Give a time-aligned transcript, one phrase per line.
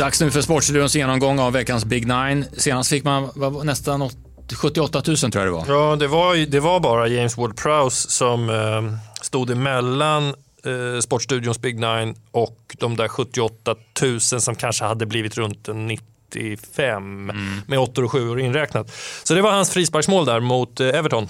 [0.00, 2.44] Dags nu för Sportstudions genomgång av veckans Big Nine.
[2.56, 4.16] Senast fick man vad, nästan 80,
[4.54, 5.64] 78 000 tror jag det var.
[5.68, 10.28] Ja, det var, det var bara James Ward-Prowse som eh, stod emellan
[10.64, 15.86] eh, Sportstudions Big Nine och de där 78 000 som kanske hade blivit runt en
[15.86, 17.60] 95 mm.
[17.66, 18.92] med 8 och 7 inräknat.
[19.24, 21.28] Så det var hans frisparksmål där mot eh, Everton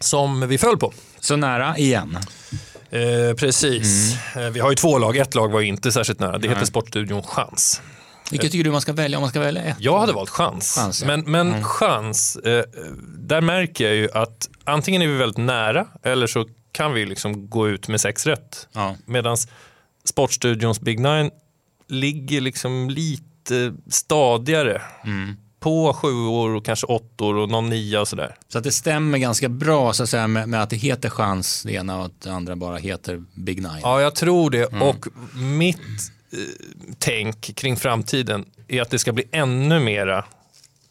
[0.00, 0.92] som vi föll på.
[1.20, 2.18] Så nära igen.
[2.90, 4.16] Eh, precis.
[4.34, 4.46] Mm.
[4.46, 5.16] Eh, vi har ju två lag.
[5.16, 6.38] Ett lag var inte särskilt nära.
[6.38, 7.82] Det heter Sportstudion Chans.
[8.30, 9.76] Vilket tycker du man ska välja om man ska välja ett?
[9.80, 10.74] Jag hade valt chans.
[10.74, 11.06] chans ja.
[11.06, 11.64] Men, men mm.
[11.64, 12.64] chans, eh,
[13.18, 17.50] där märker jag ju att antingen är vi väldigt nära eller så kan vi liksom
[17.50, 18.68] gå ut med sex rätt.
[18.72, 18.96] Ja.
[19.06, 19.36] Medan
[20.04, 21.30] Sportstudions Big Nine
[21.88, 24.82] ligger liksom lite stadigare.
[25.04, 28.36] Mm på sjuor och kanske åttor och någon nia och sådär.
[28.48, 31.62] Så att det stämmer ganska bra så att säga, med, med, att det heter chans
[31.62, 33.80] det ena och att det andra bara heter Big Nine.
[33.82, 34.72] Ja, jag tror det.
[34.72, 34.82] Mm.
[34.82, 36.12] Och mitt
[36.98, 40.24] tänk kring framtiden är att det ska bli ännu mera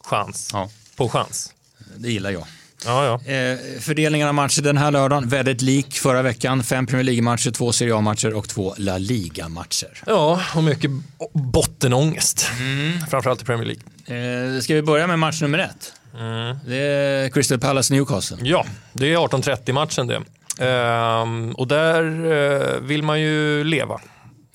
[0.04, 0.70] chans ja.
[0.96, 1.54] på chans.
[1.98, 2.46] Det gillar jag.
[2.86, 3.34] Ja, ja.
[3.34, 6.64] Eh, fördelningen av matcher den här lördagen, väldigt lik förra veckan.
[6.64, 10.04] Fem Premier League-matcher, två Serie A-matcher och två La Liga-matcher.
[10.06, 10.92] Ja, och mycket
[11.34, 12.50] bottenångest.
[12.60, 13.00] Mm.
[13.10, 14.56] Framförallt i Premier League.
[14.56, 15.94] Eh, ska vi börja med match nummer ett?
[16.20, 16.58] Mm.
[16.66, 18.38] Det är Crystal Palace Newcastle.
[18.42, 20.22] Ja, det är 18.30 matchen det.
[20.60, 24.02] Eh, och där eh, vill man ju leva.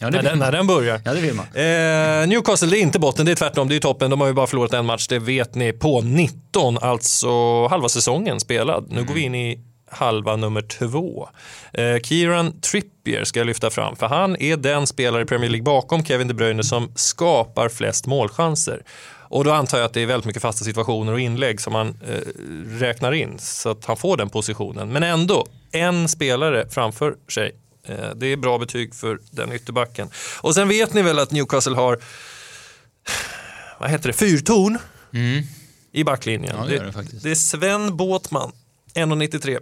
[0.00, 1.00] Ja, när, den, när den börjar.
[1.04, 1.46] Ja, det vill man.
[1.46, 4.10] Eh, Newcastle, det är inte botten, det är tvärtom, det är toppen.
[4.10, 8.40] De har ju bara förlorat en match, det vet ni, på 19, alltså halva säsongen
[8.40, 8.84] spelad.
[8.88, 9.06] Nu mm.
[9.06, 11.28] går vi in i halva nummer två.
[11.72, 15.64] Eh, Kieran Trippier ska jag lyfta fram, för han är den spelare i Premier League
[15.64, 18.82] bakom Kevin De Bruyne som skapar flest målchanser.
[19.30, 21.88] Och då antar jag att det är väldigt mycket fasta situationer och inlägg som man
[21.88, 22.14] eh,
[22.78, 24.92] räknar in så att han får den positionen.
[24.92, 27.52] Men ändå, en spelare framför sig
[28.16, 30.10] det är bra betyg för den ytterbacken.
[30.40, 31.98] Och sen vet ni väl att Newcastle har,
[33.78, 34.78] vad heter det, fyrtorn
[35.14, 35.42] mm.
[35.92, 36.54] i backlinjen.
[36.58, 38.52] Ja, det, är det, det, är Sven Båtman,
[38.94, 39.58] 1,93.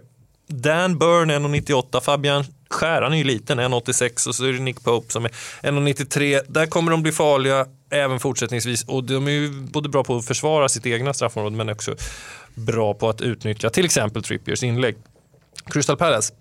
[0.47, 2.01] Dan Burn 1,98.
[2.01, 5.29] Fabian Skär, han är ju liten, 1,86 och så är det Nick Pope som är
[5.61, 6.41] 1,93.
[6.47, 10.25] Där kommer de bli farliga även fortsättningsvis och de är ju både bra på att
[10.25, 11.95] försvara sitt egna straffområde men också
[12.55, 14.95] bra på att utnyttja till exempel Trippiers inlägg.
[15.65, 16.33] Crystal Palace,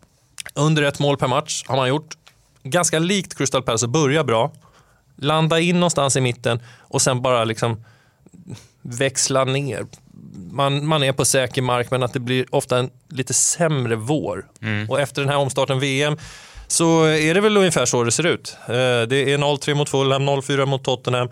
[0.54, 2.14] under ett mål per match har man gjort.
[2.62, 4.52] Ganska likt Crystal Palace att börja bra,
[5.16, 7.84] landa in någonstans i mitten och sen bara liksom
[8.82, 9.86] växla ner.
[10.50, 14.46] Man, man är på säker mark men att det blir ofta en lite sämre vår.
[14.62, 14.90] Mm.
[14.90, 16.16] Och efter den här omstarten VM
[16.68, 18.56] så är det väl ungefär så det ser ut.
[18.66, 18.74] Eh,
[19.08, 21.28] det är 0-3 mot Fulham, 0-4 mot Tottenham.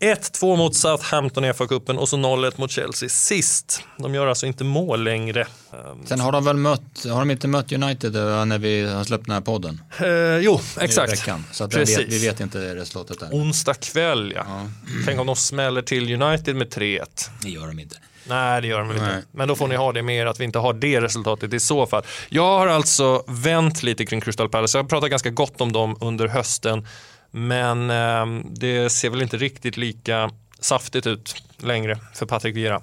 [0.00, 3.82] 1-2 mot Southampton i FA-cupen och så 0-1 mot Chelsea sist.
[3.98, 5.40] De gör alltså inte mål längre.
[5.72, 9.04] Ehm, Sen har de väl mött, har de inte mött United eh, när vi har
[9.04, 9.80] släppt den här podden?
[9.98, 11.12] Eh, jo, exakt.
[11.12, 13.28] Veckan, så att vet, vi vet inte resultatet där.
[13.32, 14.44] Onsdag kväll ja.
[14.48, 14.68] ja.
[15.06, 17.04] Tänk om de smäller till United med 3-1.
[17.42, 17.96] Det gör de inte.
[18.24, 19.22] Nej, det gör de inte.
[19.30, 21.60] Men då får ni ha det med er att vi inte har det resultatet i
[21.60, 22.02] så fall.
[22.28, 24.78] Jag har alltså vänt lite kring Crystal Palace.
[24.78, 26.86] Jag har pratat ganska gott om dem under hösten.
[27.30, 30.30] Men eh, det ser väl inte riktigt lika
[30.60, 32.82] saftigt ut längre för Patrik Vieira.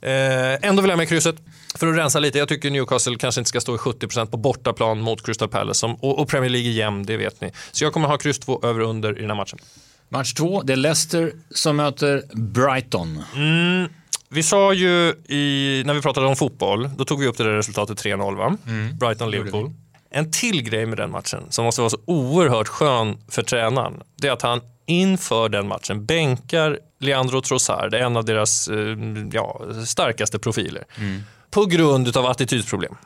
[0.00, 1.36] Eh, ändå vill jag med krysset.
[1.74, 5.00] För att rensa lite, jag tycker Newcastle kanske inte ska stå i 70% på bortaplan
[5.00, 5.80] mot Crystal Palace.
[5.80, 7.52] Som, och, och, Premier League är jämn, det vet ni.
[7.72, 9.58] Så jag kommer ha kryss 2 över under i den här matchen.
[10.08, 13.22] Match 2, det är Leicester som möter Brighton.
[13.34, 13.88] Mm,
[14.32, 17.50] vi sa ju i, när vi pratade om fotboll, då tog vi upp det där
[17.50, 18.56] resultatet 3-0 va?
[18.66, 18.98] Mm.
[18.98, 19.72] Brighton-Liverpool.
[20.10, 24.28] En till grej med den matchen som måste vara så oerhört skön för tränaren, det
[24.28, 28.96] är att han inför den matchen bänkar Leandro Trossard, en av deras eh,
[29.32, 31.22] ja, starkaste profiler, mm.
[31.50, 32.96] på grund av attitydsproblem.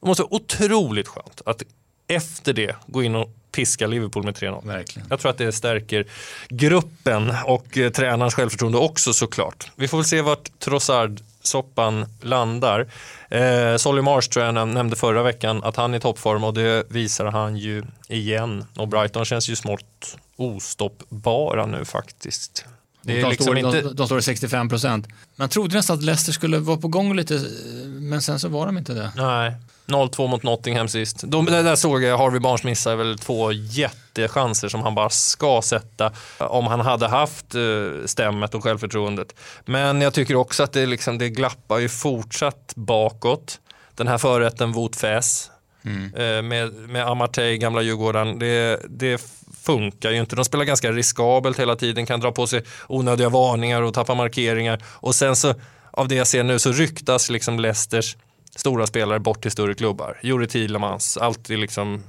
[0.00, 1.62] Det måste vara otroligt skönt att
[2.08, 5.04] efter det gå in och piska Liverpool med 3-0.
[5.10, 6.06] Jag tror att det stärker
[6.48, 9.70] gruppen och eh, tränarens självförtroende också såklart.
[9.76, 12.90] Vi får väl se vart Trossard-soppan landar.
[13.28, 16.84] Eh, Solly Marsh tror jag nämnde förra veckan att han är i toppform och det
[16.88, 18.64] visar han ju igen.
[18.76, 22.64] Och Brighton känns ju smått ostoppbara nu faktiskt.
[23.02, 23.80] Det de, liksom står, inte...
[23.80, 25.06] de, de står i 65 procent.
[25.36, 27.44] Man trodde nästan att Leicester skulle vara på gång lite,
[27.84, 29.12] men sen så var de inte det.
[29.16, 29.54] Nej,
[29.88, 31.22] 0-2 mot Nottingham sist.
[31.26, 36.12] De, där såg jag Harvey Barnes missa väl två jättechanser som han bara ska sätta
[36.38, 37.60] om han hade haft eh,
[38.06, 39.34] stämmet och självförtroendet.
[39.64, 43.60] Men jag tycker också att det, liksom, det glappar ju fortsatt bakåt.
[43.94, 45.50] Den här förrätten Wout Fäs
[45.84, 46.14] mm.
[46.14, 49.22] Eh, med, med Amartey, gamla Djurgården, det, det
[49.62, 50.36] funkar ju inte.
[50.36, 54.82] De spelar ganska riskabelt hela tiden, kan dra på sig onödiga varningar och tappa markeringar.
[54.84, 55.54] Och sen så,
[55.90, 58.16] av det jag ser nu, så ryktas liksom Leicesters
[58.56, 60.20] stora spelare bort till större klubbar.
[60.22, 62.02] Juri Thielemans, alltid liksom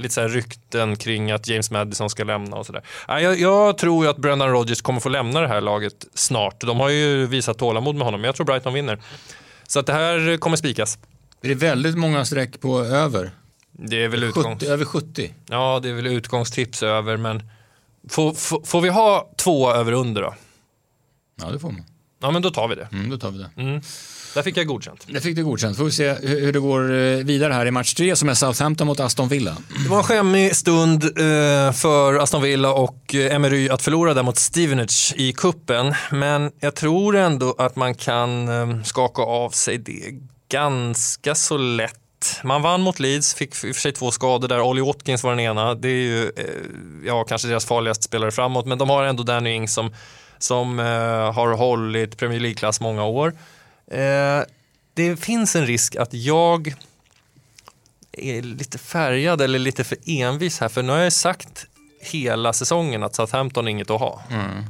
[0.00, 2.82] lite så här rykten kring att James Madison ska lämna och sådär.
[3.08, 6.60] Ja, jag, jag tror ju att Brendan Rodgers kommer få lämna det här laget snart.
[6.60, 9.00] De har ju visat tålamod med honom, men jag tror Brighton vinner.
[9.68, 10.98] Så att det här kommer spikas.
[11.40, 13.30] Det är väldigt många streck på över.
[13.72, 14.60] Det är väl utgångs...
[14.60, 15.34] 70, över 70.
[15.48, 17.42] Ja, det är väl utgångstips över, men
[18.08, 20.34] får, får, får vi ha två över under då?
[21.42, 21.84] Ja, det får man.
[22.20, 22.88] Ja, men då tar vi det.
[22.92, 23.50] Mm, då tar vi det.
[23.62, 23.80] Mm.
[24.36, 25.06] Där fick jag godkänt.
[25.08, 25.76] Det fick du godkänt.
[25.76, 28.86] Får vi se hur det går eh, vidare här i match tre som är Southampton
[28.86, 29.56] mot Aston Villa.
[29.82, 34.22] Det var en skämmig stund eh, för Aston Villa och eh, Emery att förlora där
[34.22, 35.94] mot Stevenage i kuppen.
[36.12, 38.48] Men jag tror ändå att man kan
[38.84, 40.14] skaka av sig det
[40.48, 42.40] ganska så lätt.
[42.44, 44.60] Man vann mot Leeds, fick i och för sig två skador där.
[44.60, 45.74] Ollie Watkins var den ena.
[45.74, 46.30] Det är ju
[47.06, 49.90] ja, kanske deras farligaste spelare framåt, men de har ändå Danny Ings som,
[50.38, 53.32] som eh, har hållit Premier League-klass många år.
[53.90, 54.40] Eh,
[54.94, 56.74] det finns en risk att jag
[58.12, 61.66] är lite färgad eller lite för envis här, för nu har jag sagt
[62.00, 64.22] hela säsongen att Southampton är inget att ha.
[64.30, 64.64] Mm.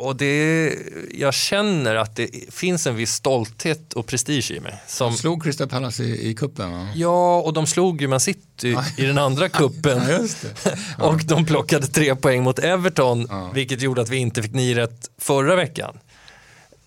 [0.00, 0.74] Och det,
[1.14, 4.82] jag känner att det finns en viss stolthet och prestige i mig.
[4.86, 6.88] Som, De slog Crystal Palace i, i kuppen va?
[6.94, 10.02] ja, och de slog ju Man City i den andra kuppen.
[10.08, 10.78] Ja, det.
[11.04, 15.10] Och de plockade tre poäng mot Everton, vilket gjorde att vi inte fick nio rätt
[15.18, 15.98] förra veckan.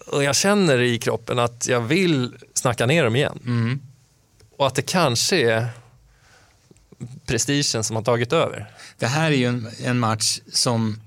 [0.07, 3.39] Och jag känner i kroppen att jag vill snacka ner dem igen.
[3.45, 3.81] Mm.
[4.57, 5.68] Och att det kanske är
[7.25, 8.71] prestigen som har tagit över.
[9.00, 11.00] Det här är ju en, en match som,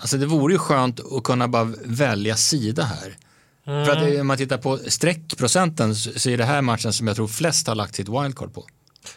[0.00, 3.16] alltså det vore ju skönt att kunna bara välja sida här.
[3.64, 7.16] För att eh, om man tittar på streckprocenten så är det här matchen som jag
[7.16, 8.64] tror flest har lagt sitt wildcard på.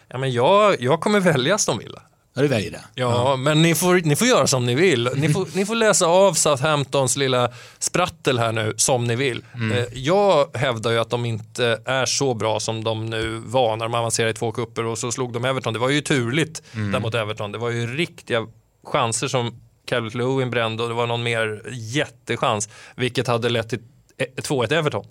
[0.08, 2.02] Ja, men jag, jag kommer välja Aston Villa.
[2.36, 2.82] Ja, du väljer det.
[2.96, 5.10] Ja, men ni får, ni får göra som ni vill.
[5.16, 9.44] Ni får, ni får läsa av Southamptons lilla sprattel här nu som ni vill.
[9.74, 13.86] Eh, Jag hävdar ju att de inte är så bra som de nu var när
[13.86, 15.74] de avancerade i två kupper och så slog de Everton.
[15.74, 17.52] Det var ju turligt där mot Everton.
[17.52, 18.48] Det var ju riktiga
[18.84, 23.80] chanser som Calvert Lewin brände och det var någon mer jättechans vilket hade lett till
[24.18, 25.06] eh, 2-1 Everton.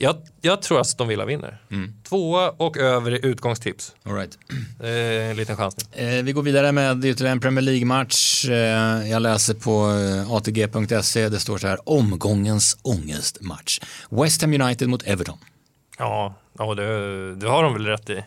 [0.00, 1.58] Jag, jag tror att de vill vinner.
[2.08, 3.94] Tvåa och över i utgångstips.
[4.02, 4.38] All right.
[4.80, 5.86] Eh, en liten chansning.
[5.92, 8.44] Eh, vi går vidare med ytterligare en Premier League-match.
[8.48, 11.28] Eh, jag läser på eh, atg.se.
[11.28, 13.80] Det står så här, omgångens ångestmatch.
[14.10, 15.38] West Ham United mot Everton.
[15.98, 18.22] Ja, ja det, det har de väl rätt i.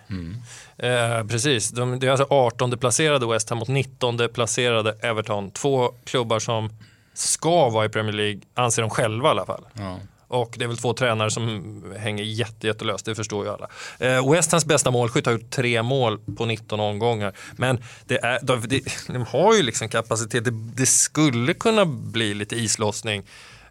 [0.78, 5.52] Eh, precis, de, det är alltså 18 placerade West Ham mot 19 placerade Everton.
[5.52, 6.70] Två klubbar som
[7.14, 9.66] ska vara i Premier League, anser de själva i alla fall.
[9.74, 10.00] Ja.
[10.28, 13.68] Och det är väl två tränare som hänger jätte, jättelöst, det förstår ju alla.
[14.00, 17.34] Eh, West Hams bästa målskytt har gjort tre mål på 19 omgångar.
[17.52, 22.34] Men det är, de, de, de har ju liksom kapacitet, det, det skulle kunna bli
[22.34, 23.24] lite islossning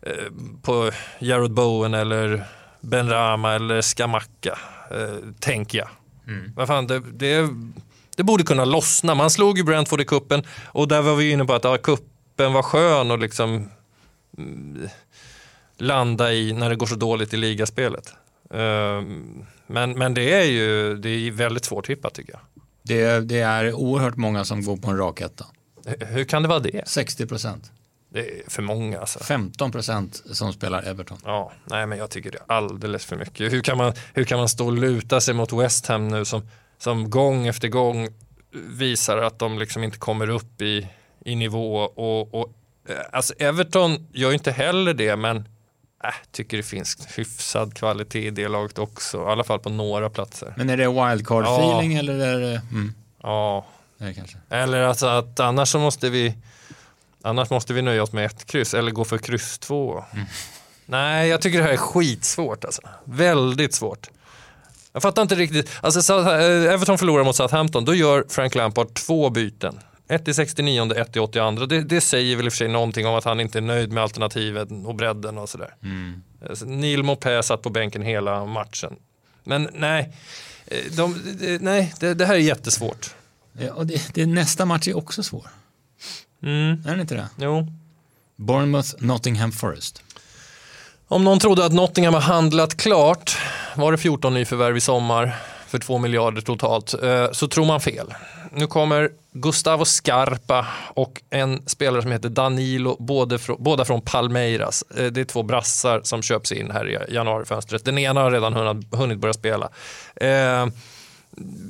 [0.03, 0.13] eh,
[0.63, 2.45] på Jared Bowen eller
[2.81, 4.59] Ben Rama eller Skamacka,
[4.91, 5.89] eh, tänker jag.
[6.57, 7.49] Vad fan, det, det,
[8.17, 9.15] det borde kunna lossna.
[9.15, 12.53] Man slog ju Brentford i kuppen och där var vi inne på att ja, kuppen
[12.53, 13.69] var skön och liksom
[15.79, 18.15] landa i när det går så dåligt i ligaspelet.
[18.55, 22.41] Ehm, Men, men det är ju det är väldigt svårt tippat tycker jag.
[22.83, 25.47] Det, det är oerhört många som går på en rak etta.
[25.87, 26.83] Hur- Hur kan det vara det?
[26.89, 27.73] 60 procent.
[28.13, 29.19] Det är för många alltså.
[29.25, 31.19] 15 procent som spelar Everton.
[31.25, 33.53] Ja, nej men jag tycker det är alldeles för mycket.
[33.53, 36.49] Hur kan man, hur kan man stå och luta sig mot West Ham nu som,
[36.79, 38.09] som gång efter gång
[38.53, 40.89] visar att de liksom inte kommer upp i,
[41.25, 42.53] i nivå och, och
[42.89, 45.37] eh, alltså Everton gör ju inte heller det men
[46.05, 50.11] äh, tycker det finns hyfsad kvalitet i det laget också, i alla fall på några
[50.11, 50.55] platser.
[50.57, 52.63] Men är det wildcard-feeling eller är det...
[52.73, 53.67] Mm, Ja,
[53.99, 54.37] det kanske.
[54.51, 56.35] eller alltså att annars så måste vi
[57.23, 60.05] annars måste vi nöja oss med ett kryss eller gå för kryss två.
[60.87, 62.83] Nej, jag tycker det här är skitsvårt alltså.
[63.05, 64.11] Väldigt svårt.
[64.93, 65.71] Jag fattar inte riktigt.
[65.81, 69.81] Alltså, eh, Everton förlorar mot Southampton, då gör Frank Lampard två byten.
[70.09, 71.51] Ett i 69, ett i 82.
[71.51, 73.93] Det, det säger väl i och för sig någonting om att han inte är nöjd
[73.93, 75.75] med alternativen och bredden och sådär.
[76.49, 78.97] Alltså, Neil Maupay satt på bänken hela matchen.
[79.45, 80.17] Men nej,
[80.67, 83.15] eh, de, de, nej det, det här är jättesvårt.
[83.53, 85.47] Ja, och det, det, nästa match är också svår.
[86.43, 87.29] Mm, Är den inte det?
[87.37, 87.67] jo.
[88.37, 90.03] Bournemouth, Nottingham Forest.
[91.09, 93.39] Om någon trodde att Nottingham har handlat klart,
[93.77, 98.15] var det 14 nyförvärv i sommar för 2 miljarder totalt, eh, så tror man fel.
[98.53, 104.85] Nu kommer Gustavo Scarpa och en spelare som heter Danilo, både frå, båda från Palmeiras.
[104.97, 107.85] Eh, Det är två brassar som köps in här i januarifönstret.
[107.85, 109.69] Den ena har redan hunnit, hunnit börja spela.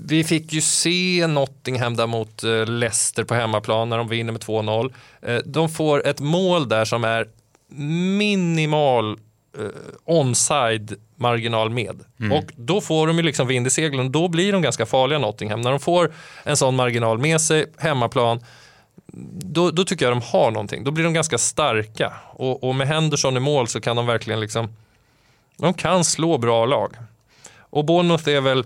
[0.06, 4.42] Vi fick ju se Nottingham där mot eh, Leicester på hemmaplan när de vinner med
[4.42, 4.92] 2-0.
[5.22, 7.28] Eh, De får ett mål där som är
[8.18, 9.18] minimal
[9.58, 9.64] eh,
[10.04, 12.00] onside marginal med.
[12.32, 14.12] Och då får de ju liksom vind i seglen.
[14.12, 15.60] Då blir de ganska farliga Nottingham.
[15.60, 16.12] När de får
[16.44, 18.40] en sån marginal med sig, hemmaplan,
[19.42, 20.84] då, då tycker jag de har någonting.
[20.84, 22.12] Då blir de ganska starka.
[22.32, 24.68] Och, och med Henderson i mål så kan de verkligen liksom,
[25.56, 26.94] de kan slå bra lag.
[27.58, 28.64] Och Bournemouth är väl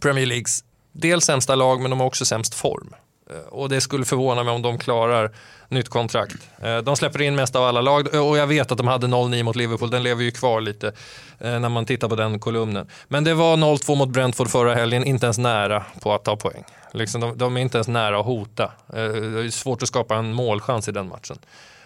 [0.00, 2.94] Premier Leagues dels sämsta lag men de har också sämst form.
[3.30, 5.30] Eh, Och det skulle förvåna mig om de klarar
[5.68, 6.36] nytt kontrakt.
[6.62, 9.42] Eh, De släpper in mest av alla lag och jag vet att de hade 0-9
[9.42, 9.90] mot Liverpool.
[9.90, 10.92] Den lever ju kvar lite
[11.38, 12.86] eh, när man tittar på den kolumnen.
[13.08, 16.64] Men det var 0-2 mot Brentford förra helgen, inte ens nära på att ta poäng.
[16.92, 18.64] Liksom de, de är inte ens nära att hota.
[18.64, 21.38] Eh, Det är svårt att skapa en målchans i den matchen.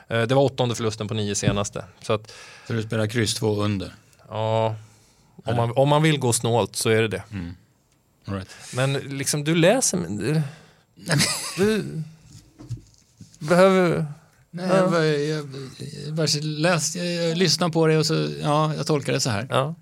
[0.09, 1.85] Eh, Det var åttonde förlusten på nio senaste.
[2.02, 2.33] Så att,
[2.67, 3.95] Så du spelar kryss 2 under.
[4.29, 4.75] ja,
[5.45, 7.23] om man, om man vill gå snålt så är det det.
[7.33, 7.55] All
[8.35, 8.49] right.
[8.75, 10.43] Men liksom du läser, men du,
[11.57, 11.85] du
[13.39, 14.07] behöver...
[14.53, 15.49] Nej, jag, bara- jag,
[16.07, 19.31] jag, bara läst, jag, jag lyssnar på det och så, ja, jag tolkar det så
[19.31, 19.47] här.
[19.51, 19.75] Ja.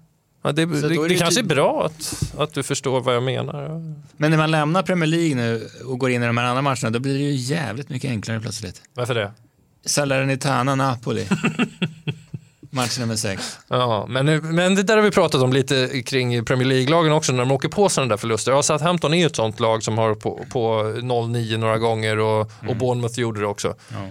[0.43, 3.15] Ja, det, det, är det, det kanske är typ- bra att, att du förstår vad
[3.15, 3.95] jag menar.
[4.17, 6.91] Men när man lämnar Premier League nu och går in i de här andra matcherna,
[6.91, 8.83] då blir det ju jävligt mycket enklare plötsligt.
[8.95, 9.33] Varför det?
[9.85, 11.27] Salernitana Napoli.
[12.71, 13.59] Match nummer sex.
[13.69, 17.39] Ja, men, men det där har vi pratat om lite kring Premier League-lagen också när
[17.39, 18.53] de åker på sådana där förluster.
[18.53, 22.51] Ja, Southampton är ju ett sånt lag som har på, på 0-9 några gånger och,
[22.69, 23.75] och Bournemouth gjorde det också.
[23.89, 24.09] Ja.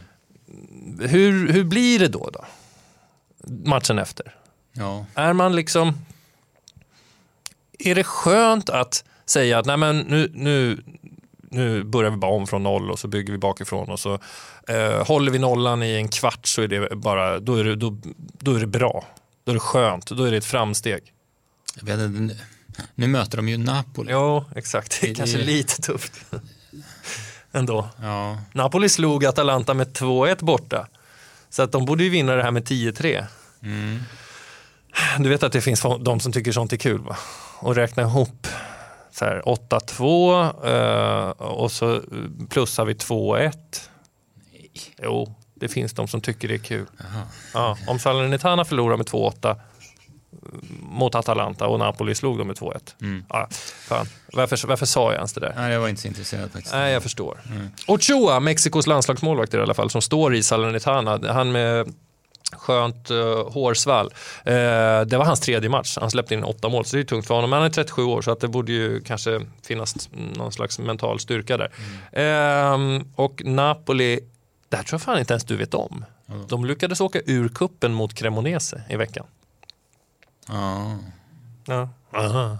[1.07, 2.45] Hur, hur blir det då, då?
[3.69, 4.35] Matchen efter?
[4.73, 5.05] Ja.
[5.15, 5.93] Är man liksom...
[7.79, 10.83] Är det skönt att säga att nej men nu, nu,
[11.41, 14.19] nu börjar vi bara om från noll och så bygger vi bakifrån och så
[14.67, 17.97] eh, håller vi nollan i en kvart så är det bara, då är det, då,
[18.39, 19.05] då är det bra.
[19.43, 21.13] Då är det skönt, då är det ett framsteg.
[21.75, 22.35] Jag vet inte,
[22.95, 24.11] nu, möter de ju Napoli.
[24.11, 25.01] Ja, exakt.
[25.01, 26.13] Det är Det- kanske lite tufft.
[27.51, 27.89] Ändå.
[28.01, 28.37] Ja.
[28.53, 30.87] Napoli slog Atalanta med 2-1 borta.
[31.49, 33.25] Så att de borde ju vinna det här med 10-3.
[33.63, 33.99] Mm.
[35.19, 37.17] Du vet att det finns de som tycker sånt är kul va?
[37.59, 38.47] Och räkna ihop
[39.11, 42.01] så här 8-2 eh, och så
[42.49, 43.51] plussar vi 2-1.
[45.03, 46.85] Jo, det finns de som tycker det är kul.
[47.53, 49.55] Ja, om Salernitana förlorar med 2-8
[50.79, 52.79] mot Atalanta och Napoli slog dem med 2-1.
[53.01, 53.25] Mm.
[53.29, 53.47] Ja,
[53.87, 54.05] fan.
[54.33, 55.53] Varför, varför sa jag ens det där?
[55.55, 56.73] Nej, jag var inte så intresserad faktiskt.
[56.73, 57.39] Nej, jag förstår.
[57.87, 61.33] Ochoa, Mexikos landslagsmålvakt i alla fall, som står i Salernitana.
[61.33, 61.93] Han med
[62.51, 64.13] skönt uh, hårsvall.
[64.45, 64.53] Eh,
[65.01, 65.97] det var hans tredje match.
[66.01, 67.49] Han släppte in åtta mål, så det är tungt för honom.
[67.49, 71.19] Men han är 37 år, så att det borde ju kanske finnas någon slags mental
[71.19, 71.71] styrka där.
[72.11, 74.19] Ehm, och Napoli,
[74.69, 76.05] det här tror jag fan inte ens du vet om.
[76.47, 79.25] De lyckades åka ur kuppen mot Cremonese i veckan.
[80.47, 80.97] Ja,
[81.65, 81.89] Ja.
[82.13, 82.57] Aha.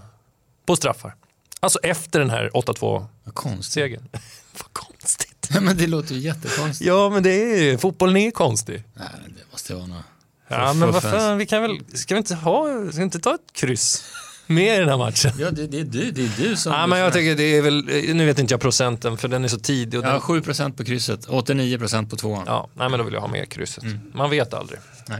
[0.66, 1.14] På straffar.
[1.60, 3.08] Alltså efter den här 8-2-segern.
[3.24, 4.12] vad konstigt.
[4.58, 5.48] Vad konstigt.
[5.50, 6.88] Nej, men det låter ju jättekonstigt.
[6.88, 8.84] Ja, men det är fotbollen är konstig.
[8.94, 10.04] Nej, det måste vara något.
[10.48, 13.34] Ja, men vad fan, vi kan väl, ska vi inte ha, ska vi inte ta
[13.34, 14.04] ett kryss
[14.48, 15.30] med i den här matchen?
[15.38, 16.72] Ja, det, det är du, det är du som...
[16.72, 19.48] Ja, men jag tycker det är väl, nu vet inte jag procenten för den är
[19.48, 19.98] så tidig.
[20.00, 22.42] Och den, Ja, 7% på krysset, 89% på tvåan.
[22.46, 23.84] ja, nej men då vill jag ha med krysset.
[23.84, 23.98] Mm.
[24.14, 24.78] Man vet aldrig.
[25.08, 25.18] Nej.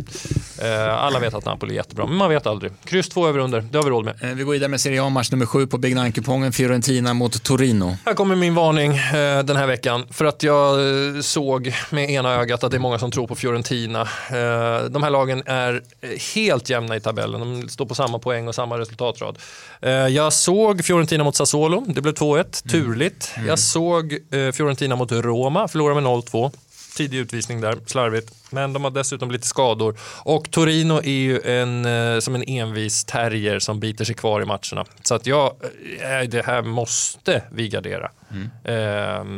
[0.62, 2.73] Eh, alla vet att Napoli är jättebra, men man vet aldrig.
[2.85, 4.14] Kryss två över under, det har vi råd med.
[4.23, 7.97] Eh, Vi går vidare med Serie A-match nummer 7 på Big Nine-kupongen, Fiorentina mot Torino.
[8.06, 10.06] Här kommer min varning eh, den här veckan.
[10.11, 10.80] För att jag
[11.16, 14.08] eh, såg med ena ögat att det är många som tror på Fiorentina.
[14.90, 15.82] De här lagen är
[16.35, 17.40] helt jämna i tabellen.
[17.40, 18.78] De står på samma poäng och samma
[19.19, 19.39] resultatrad.
[19.83, 21.85] Eh, jag såg Fiorentina mot Sassuolo.
[21.89, 22.69] Det blev 2-1.
[22.69, 23.35] Turligt.
[23.47, 25.69] Jag såg eh, Fiorentina mot Roma.
[25.69, 26.53] Förlorade med 0-2.
[26.97, 28.35] Tidig utvisning där, slarvigt.
[28.51, 29.97] Men de har dessutom lite skador.
[30.23, 34.45] Och Torino är ju en, eh, som en envis terrier som biter sig kvar i
[34.45, 34.85] matcherna.
[35.03, 35.55] Så att jag,
[36.29, 38.11] det här måste vi gardera.
[38.65, 38.75] Eh,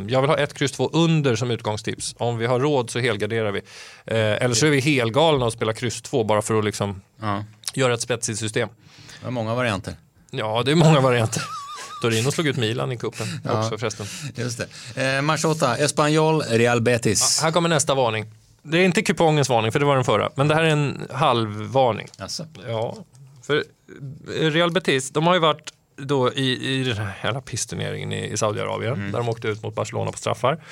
[0.07, 2.15] jag vill ha ett kryss två under som utgångstips.
[2.17, 3.61] Om vi har råd så helgarderar vi.
[4.05, 7.93] Eller så är vi helgalna och spelar kryss två bara för att liksom Ja, göra
[7.93, 8.69] ett spetsigt system.
[9.21, 9.95] Det var många varianter.
[10.31, 11.43] Ja, det är många varianter.
[12.01, 13.59] Torino slog ut Milan i cupen Ja.
[13.65, 14.05] också förresten.
[14.35, 14.61] Just
[14.95, 15.15] det.
[15.15, 17.39] Eh, match 8, Espanyol, Real Betis.
[17.41, 18.25] Här kommer nästa varning.
[18.63, 20.29] Det är inte kupongens varning, för det var den förra.
[20.35, 22.07] Men det här är en halvvarning.
[22.17, 22.45] Alltså.
[22.67, 22.97] Ja,
[23.43, 23.63] för
[24.51, 28.37] Real Betis, de har ju varit då i, i den här jävla pissturneringen i, i
[28.37, 30.63] Saudiarabien, där de åkte ut mot Barcelona på straffar.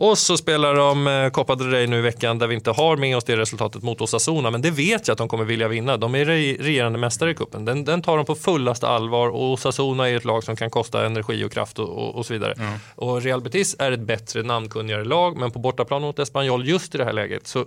[0.00, 2.96] Och så spelar de eh, Copa del Rey nu i veckan där vi inte har
[2.96, 5.96] med oss det resultatet mot Osasuna, men det vet jag att de kommer vilja vinna.
[5.96, 7.64] De är re- regerande mästare i cupen.
[7.64, 11.06] Den, den tar de på fullaste allvar och Osasuna är ett lag som kan kosta
[11.06, 12.78] energi och kraft och, och, och så vidare.
[12.94, 16.98] Och Real Betis är ett bättre namnkunnigare lag, men på bortaplan mot Espanyol just i
[16.98, 17.66] det här läget så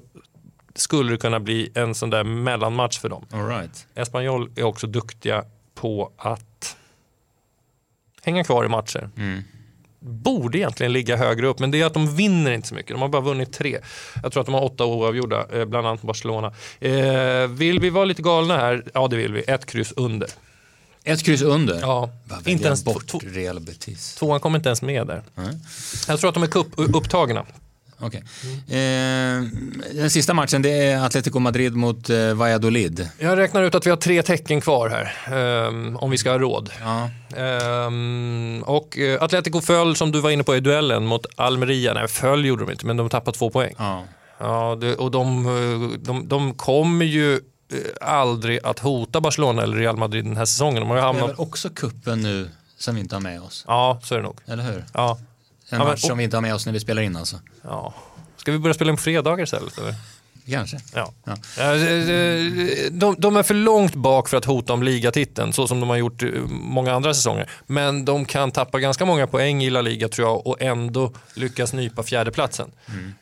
[0.76, 3.26] skulle det kunna bli en sån där mellanmatch för dem.
[3.32, 3.88] All right.
[3.96, 5.44] Espanyol är också duktiga
[5.76, 6.78] på att
[8.24, 9.10] hänga kvar i matcher.
[9.18, 9.44] Mm.
[10.02, 12.92] Borde egentligen ligga högre upp, men det är att de vinner inte så mycket.
[12.92, 13.80] De har bara vunnit tre.
[14.24, 16.54] Jag tror att de har åtta oavgjorda, eh, bland annat Barcelona.
[16.80, 18.84] Eh, vill vi vara lite galna här?
[18.94, 19.42] Ja, det vill vi.
[19.42, 20.30] Ett kryss under.
[21.04, 21.80] Ett kryss under?
[21.82, 22.10] Ja,
[22.46, 24.16] inte ens bort Real Betis.
[24.16, 25.24] Tvåan kommer inte ens med där.
[25.36, 25.58] Nej.
[26.08, 27.46] Jag tror att de är cup-upptagna.
[28.02, 28.24] Okej.
[28.68, 29.44] Eh,
[29.94, 33.10] den sista matchen det är Atletico Madrid mot eh, Valladolid.
[33.20, 36.40] Jag räknar ut att vi har tre tecken kvar här, ehm, om vi ska ha
[36.40, 36.70] råd.
[36.82, 37.10] Ja.
[37.38, 41.94] Ehm, och eh, Atletico föll, som du var inne på i duellen, mot Almeria.
[41.94, 43.74] Nej, föll gjorde de inte, men de tappade två poäng.
[43.78, 44.04] ja.
[44.44, 47.40] Ja, det, och de, eh, de, de kommer ju eh,
[48.02, 50.80] aldrig att hota Barcelona eller Real Madrid den här säsongen.
[50.80, 51.30] De har ju Det är hamnat...
[51.30, 53.64] väl också kuppen nu som vi inte har med oss?
[53.68, 54.40] Ja, så är det nog.
[54.48, 54.86] Eller hur?
[54.94, 55.20] Ja.
[55.72, 57.40] En men- match som vi inte har med oss när vi spelar in alltså.
[57.62, 57.94] Ja.
[58.38, 59.78] Ska vi börja spela in på fredagar istället?
[59.78, 59.96] Eller?
[60.50, 60.78] Kanske.
[60.96, 61.12] Ja.
[61.24, 61.36] Ja.
[61.58, 61.74] Ja,
[62.92, 65.98] De, de är för långt bak för att hota om ligatiteln, så som de har
[65.98, 67.50] gjort eh, många andra säsonger.
[67.68, 71.74] Men de kan tappa ganska många poäng i La Liga tror jag och ändå lyckas
[71.74, 72.72] nypa fjärdeplatsen.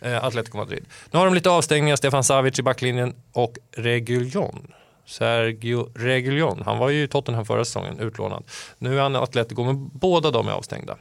[0.01, 0.85] Eh, Atletico Madrid.
[1.11, 4.67] Nu har de lite avstängningar, Stefan Savic i backlinjen och Reguljon.
[5.05, 8.43] Sergio Reguljon, han var ju i Tottenham förra säsongen, utlånad.
[8.77, 10.97] Nu är han i Atletico, men båda de är avstängda.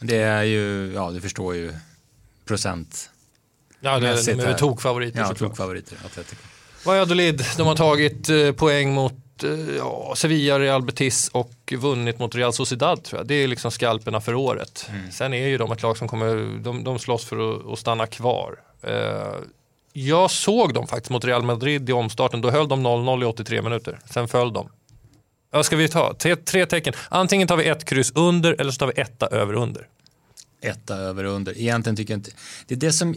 [0.00, 1.72] Det är ju, ja du förstår ju,
[2.44, 3.10] procent.
[3.80, 6.42] Ja, det, de är tokfavoriter Ja, tokfavoriter, Atletico.
[6.84, 12.34] Valladolid, de har tagit eh, poäng mot eh, ja, Sevilla, Real Betis och vunnit mot
[12.34, 13.26] Real Sociedad tror jag.
[13.26, 14.90] Det är liksom skalperna för året.
[15.12, 18.06] Sen är ju de ett lag som kommer, de, de slåss för att, att stanna
[18.06, 18.60] kvar.
[18.82, 19.34] Eh,
[19.92, 23.62] jag såg dem faktiskt mot Real Madrid i omstarten, då höll de 0-0 i 83
[23.62, 23.98] minuter.
[24.10, 24.68] Sen föll de.
[25.50, 26.14] Vad ska vi ta?
[26.14, 26.94] Tre, tre tecken.
[27.08, 29.86] Antingen tar vi ett kryss under eller så tar vi etta över under.
[30.60, 31.58] Etta över och under.
[31.58, 32.30] Egentligen tycker jag inte,
[32.66, 33.14] det är det som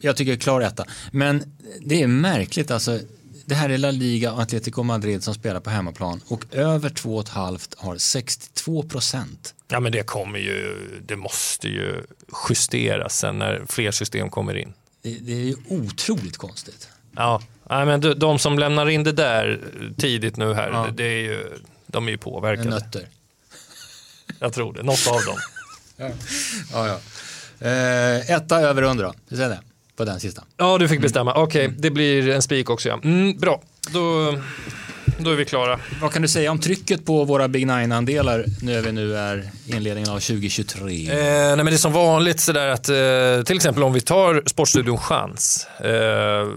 [0.00, 0.84] jag tycker är klar etta.
[1.12, 3.00] Men det är märkligt alltså.
[3.46, 7.74] Det här är La Liga och Atletico Madrid som spelar på hemmaplan och över 2,5
[7.76, 9.54] har 62 procent.
[9.68, 10.76] Ja men det kommer ju,
[11.06, 12.02] det måste ju
[12.48, 14.72] justeras sen när fler system kommer in.
[15.02, 16.88] Det, det är ju otroligt konstigt.
[17.16, 19.60] Ja, nej, men de, de som lämnar in det där
[19.96, 20.86] tidigt nu här, Ja.
[20.86, 21.50] det, det är ju,
[21.94, 22.70] de är ju påverkade.
[22.70, 23.08] Nötter.
[24.38, 25.38] Jag tror det, något av dem.
[26.72, 27.00] Ja, ja.
[27.68, 29.14] Eh, etta över då.
[29.28, 29.60] Vi säger det
[29.96, 30.44] på den sista.
[30.56, 31.34] Ja, du fick bestämma.
[31.34, 32.88] Okej, det blir en spik också.
[32.88, 33.00] Ja.
[33.04, 34.34] Mm, bra, då,
[35.18, 35.80] då är vi klara.
[36.00, 39.50] Vad kan du säga om trycket på våra Big Nine-andelar nu när vi nu är
[39.66, 41.10] inledningen av 2023?
[41.10, 44.42] Eh, nej, men det är som vanligt sådär att eh, till exempel om vi tar
[44.46, 45.66] Sportstudion Chans.
[45.80, 46.48] Eh,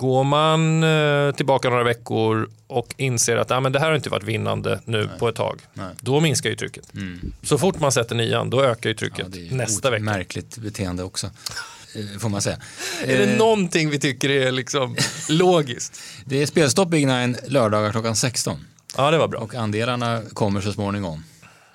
[0.00, 4.10] går man eh, tillbaka några veckor och inser att ah, men det här har inte
[4.10, 5.60] varit vinnande nu på ett tag.
[5.74, 5.86] Nej.
[6.00, 6.94] Då minskar ju trycket.
[6.94, 7.32] Mm.
[7.42, 10.02] Så fort man sätter nian, då ökar ju trycket Ja, det är nästa vecka.
[10.02, 12.56] märkligt beteende också, eh, får man säga.
[13.04, 14.96] Är det Eh, någonting vi tycker är liksom
[15.28, 16.00] logiskt?
[16.24, 19.40] det är spelstopp Big Nine lördagar klockan 16 Ja, det var bra.
[19.40, 21.24] och andelarna kommer så småningom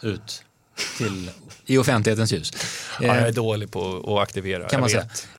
[0.02, 0.44] ut
[0.98, 1.30] till,
[1.66, 2.54] i offentlighetens ljus.
[3.02, 4.70] Ja, jag är dålig på att aktivera.
[4.70, 5.06] kan man säga.